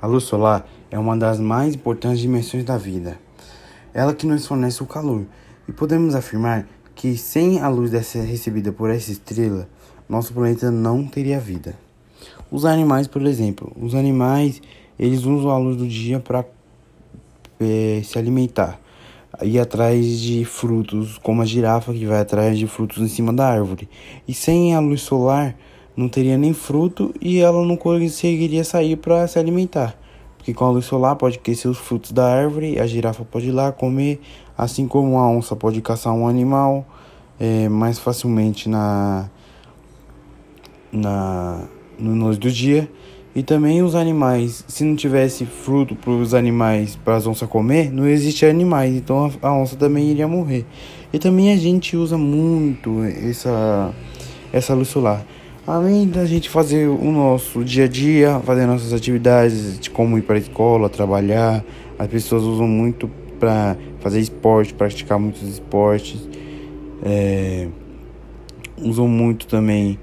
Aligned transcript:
A 0.00 0.06
luz 0.06 0.24
solar 0.24 0.68
é 0.90 0.98
uma 0.98 1.16
das 1.16 1.40
mais 1.40 1.74
importantes 1.74 2.20
dimensões 2.20 2.64
da 2.64 2.76
vida. 2.76 3.18
Ela 3.94 4.12
que 4.14 4.26
nos 4.26 4.46
fornece 4.46 4.82
o 4.82 4.86
calor. 4.86 5.24
E 5.66 5.72
podemos 5.72 6.14
afirmar 6.14 6.66
que 6.94 7.16
sem 7.16 7.60
a 7.60 7.68
luz 7.68 7.90
dessa 7.90 8.20
recebida 8.20 8.70
por 8.70 8.90
essa 8.90 9.10
estrela, 9.10 9.66
nosso 10.06 10.34
planeta 10.34 10.70
não 10.70 11.06
teria 11.06 11.40
vida. 11.40 11.74
Os 12.50 12.64
animais, 12.66 13.06
por 13.06 13.22
exemplo, 13.22 13.72
os 13.74 13.94
animais, 13.94 14.60
eles 14.98 15.24
usam 15.24 15.50
a 15.50 15.58
luz 15.58 15.76
do 15.76 15.88
dia 15.88 16.20
para 16.20 16.44
é, 17.58 18.02
se 18.04 18.18
alimentar. 18.18 18.78
Ir 19.42 19.58
atrás 19.58 20.20
de 20.20 20.44
frutos, 20.44 21.18
como 21.18 21.40
a 21.42 21.44
girafa 21.44 21.92
que 21.92 22.06
vai 22.06 22.20
atrás 22.20 22.58
de 22.58 22.66
frutos 22.66 22.98
em 22.98 23.08
cima 23.08 23.32
da 23.32 23.48
árvore. 23.48 23.88
E 24.28 24.32
sem 24.32 24.74
a 24.74 24.80
luz 24.80 25.02
solar, 25.02 25.56
não 25.96 26.08
teria 26.08 26.36
nem 26.36 26.52
fruto 26.52 27.14
e 27.20 27.38
ela 27.38 27.64
não 27.64 27.76
conseguiria 27.76 28.62
sair 28.62 28.96
para 28.96 29.26
se 29.26 29.38
alimentar. 29.38 29.96
Porque 30.36 30.52
com 30.52 30.64
a 30.64 30.70
luz 30.70 30.84
solar 30.84 31.16
pode 31.16 31.38
aquecer 31.38 31.70
os 31.70 31.78
frutos 31.78 32.12
da 32.12 32.26
árvore, 32.26 32.78
a 32.78 32.86
girafa 32.86 33.24
pode 33.24 33.48
ir 33.48 33.52
lá 33.52 33.72
comer, 33.72 34.20
assim 34.56 34.86
como 34.86 35.18
a 35.18 35.28
onça 35.28 35.56
pode 35.56 35.80
caçar 35.80 36.12
um 36.12 36.28
animal 36.28 36.86
é, 37.40 37.68
mais 37.68 37.98
facilmente 37.98 38.68
na, 38.68 39.28
na 40.92 41.64
no 41.98 42.14
luz 42.14 42.38
do 42.38 42.50
dia. 42.50 42.88
E 43.34 43.42
também 43.42 43.82
os 43.82 43.94
animais, 43.94 44.64
se 44.66 44.82
não 44.82 44.96
tivesse 44.96 45.44
fruto 45.44 45.94
para 45.94 46.10
os 46.10 46.32
animais, 46.32 46.96
para 46.96 47.16
as 47.16 47.26
onças 47.26 47.46
comer, 47.48 47.92
não 47.92 48.06
existe 48.06 48.46
animais, 48.46 48.94
então 48.94 49.30
a, 49.42 49.48
a 49.48 49.52
onça 49.52 49.76
também 49.76 50.08
iria 50.10 50.26
morrer. 50.26 50.64
E 51.12 51.18
também 51.18 51.52
a 51.52 51.56
gente 51.56 51.96
usa 51.96 52.16
muito 52.16 53.02
essa, 53.04 53.92
essa 54.52 54.72
luz 54.72 54.88
solar. 54.88 55.26
Além 55.66 56.06
da 56.08 56.24
gente 56.24 56.48
fazer 56.48 56.86
o 56.86 57.10
nosso 57.10 57.64
dia 57.64 57.86
a 57.86 57.88
dia, 57.88 58.40
fazer 58.44 58.66
nossas 58.66 58.92
atividades, 58.92 59.80
de 59.80 59.90
como 59.90 60.16
ir 60.16 60.22
para 60.22 60.36
a 60.36 60.38
escola, 60.38 60.88
trabalhar, 60.88 61.64
as 61.98 62.06
pessoas 62.06 62.44
usam 62.44 62.68
muito 62.68 63.10
para 63.40 63.76
fazer 63.98 64.20
esporte, 64.20 64.72
praticar 64.72 65.18
muitos 65.18 65.42
esportes. 65.42 66.28
É, 67.02 67.66
usam 68.78 69.08
muito 69.08 69.48
também 69.48 69.98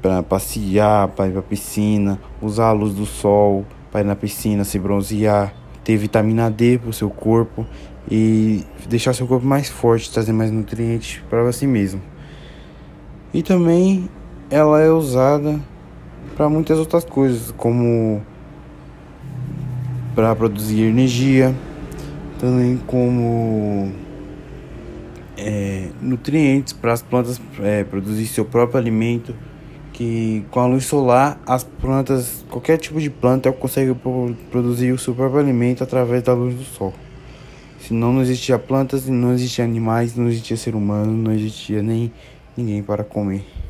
para 0.00 0.22
passear, 0.22 1.08
para 1.08 1.26
ir 1.26 1.32
para 1.32 1.42
piscina, 1.42 2.20
usar 2.40 2.68
a 2.68 2.72
luz 2.72 2.94
do 2.94 3.04
sol 3.04 3.66
para 3.90 4.02
ir 4.02 4.04
na 4.04 4.14
piscina, 4.14 4.62
se 4.62 4.78
bronzear, 4.78 5.52
ter 5.82 5.96
vitamina 5.96 6.48
D 6.48 6.78
para 6.78 6.90
o 6.90 6.92
seu 6.92 7.10
corpo 7.10 7.66
e 8.08 8.62
deixar 8.88 9.14
seu 9.14 9.26
corpo 9.26 9.44
mais 9.44 9.68
forte, 9.68 10.12
trazer 10.12 10.32
mais 10.32 10.52
nutrientes 10.52 11.20
para 11.28 11.50
si 11.50 11.66
mesmo. 11.66 12.13
E 13.34 13.42
também 13.42 14.08
ela 14.48 14.80
é 14.80 14.88
usada 14.88 15.60
para 16.36 16.48
muitas 16.48 16.78
outras 16.78 17.04
coisas, 17.04 17.52
como 17.56 18.22
para 20.14 20.32
produzir 20.36 20.82
energia, 20.82 21.52
também 22.38 22.76
como 22.86 23.92
é, 25.36 25.88
nutrientes 26.00 26.72
para 26.72 26.92
as 26.92 27.02
plantas 27.02 27.40
é, 27.60 27.82
produzir 27.82 28.28
seu 28.28 28.44
próprio 28.44 28.78
alimento. 28.78 29.34
Que 29.92 30.44
com 30.50 30.60
a 30.60 30.66
luz 30.66 30.86
solar, 30.86 31.40
as 31.46 31.62
plantas, 31.62 32.44
qualquer 32.50 32.78
tipo 32.78 33.00
de 33.00 33.10
planta, 33.10 33.52
consegue 33.52 33.94
produzir 34.50 34.92
o 34.92 34.98
seu 34.98 35.14
próprio 35.14 35.40
alimento 35.40 35.82
através 35.84 36.22
da 36.22 36.32
luz 36.32 36.54
do 36.54 36.64
sol. 36.64 36.92
Senão 37.80 38.12
não 38.12 38.22
existia 38.22 38.58
plantas, 38.58 39.06
não 39.06 39.32
existia 39.32 39.64
animais, 39.64 40.16
não 40.16 40.28
existia 40.28 40.56
ser 40.56 40.74
humano, 40.74 41.12
não 41.12 41.32
existia 41.32 41.80
nem 41.80 42.12
ninguém 42.56 42.82
para 42.82 43.04
comer. 43.04 43.63